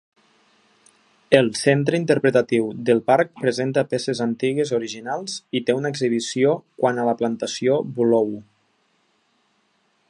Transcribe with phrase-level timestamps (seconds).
[1.39, 7.09] El centre interpretatiu del parc presenta peces antigues originals i té una exhibició quant a
[7.11, 8.33] la Plantació Bulow.